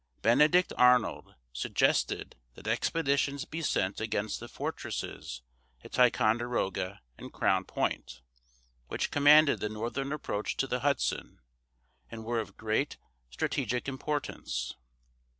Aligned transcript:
Benedict 0.23 0.73
Arnold 0.79 1.35
suggested 1.53 2.35
that 2.55 2.65
expeditions 2.65 3.45
be 3.45 3.61
sent 3.61 4.01
against 4.01 4.39
the 4.39 4.47
fortresses 4.47 5.43
at 5.83 5.91
Ticonderoga 5.91 7.01
and 7.19 7.31
Crown 7.31 7.65
Point, 7.65 8.21
which 8.87 9.11
commanded 9.11 9.59
the 9.59 9.69
northern 9.69 10.11
approach 10.11 10.57
to 10.57 10.65
the 10.65 10.79
Hudson 10.79 11.39
and 12.09 12.25
were 12.25 12.39
of 12.39 12.57
great 12.57 12.97
strategic 13.29 13.87
importance. 13.87 14.73